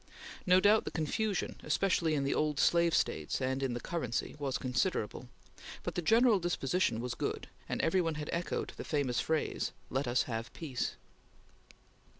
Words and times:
No 0.47 0.59
doubt 0.59 0.85
the 0.85 0.89
confusion, 0.89 1.57
especially 1.61 2.15
in 2.15 2.23
the 2.23 2.33
old 2.33 2.59
slave 2.59 2.95
States 2.95 3.39
and 3.39 3.61
in 3.61 3.75
the 3.75 3.79
currency, 3.79 4.35
was 4.39 4.57
considerable, 4.57 5.29
but, 5.83 5.93
the 5.93 6.01
general 6.01 6.39
disposition 6.39 7.01
was 7.01 7.13
good, 7.13 7.47
and 7.69 7.79
every 7.83 8.01
one 8.01 8.15
had 8.15 8.31
echoed 8.33 8.73
that 8.75 8.83
famous 8.83 9.19
phrase: 9.19 9.73
"Let 9.91 10.07
us 10.07 10.23
have 10.23 10.51
peace." 10.53 10.95